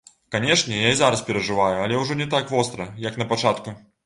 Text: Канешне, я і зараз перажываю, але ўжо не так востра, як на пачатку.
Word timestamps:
Канешне, 0.35 0.79
я 0.85 0.93
і 0.93 0.97
зараз 1.01 1.21
перажываю, 1.27 1.77
але 1.83 2.01
ўжо 2.01 2.19
не 2.23 2.27
так 2.33 2.51
востра, 2.57 2.89
як 3.07 3.23
на 3.25 3.31
пачатку. 3.37 3.77